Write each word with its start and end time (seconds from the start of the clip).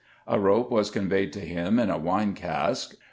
A 0.25 0.39
rope 0.39 0.71
was 0.71 0.89
conveyed 0.89 1.31
to 1.33 1.41
him 1.41 1.77
in 1.77 1.91
a 1.91 1.97
wine 1.99 2.33
cask. 2.33 2.95